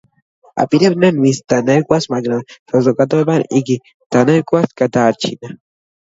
[0.61, 2.39] აპირებდნენ მის დანგრევას მაგრამ
[2.71, 3.75] საზოგადოებამ იგი
[4.15, 5.53] დანგრევას გადაარჩინა.